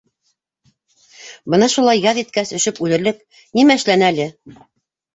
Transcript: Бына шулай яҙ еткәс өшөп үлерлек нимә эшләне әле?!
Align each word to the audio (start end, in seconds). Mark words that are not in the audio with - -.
Бына 1.55 1.69
шулай 1.75 2.03
яҙ 2.07 2.23
еткәс 2.23 2.57
өшөп 2.63 2.83
үлерлек 2.89 3.23
нимә 3.61 3.81
эшләне 3.81 4.13
әле?! 4.13 4.31